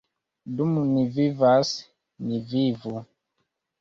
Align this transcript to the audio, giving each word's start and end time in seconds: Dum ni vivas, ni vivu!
Dum 0.61 0.71
ni 0.93 1.03
vivas, 1.19 1.73
ni 2.31 2.43
vivu! 2.55 2.95